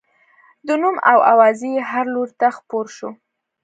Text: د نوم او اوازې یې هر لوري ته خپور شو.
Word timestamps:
د 0.67 0.69
نوم 0.81 0.95
او 1.11 1.17
اوازې 1.31 1.67
یې 1.75 1.81
هر 1.91 2.05
لوري 2.13 2.33
ته 2.39 2.47
خپور 2.57 2.85
شو. 2.95 3.09